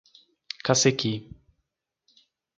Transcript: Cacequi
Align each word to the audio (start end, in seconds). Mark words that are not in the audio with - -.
Cacequi 0.65 1.13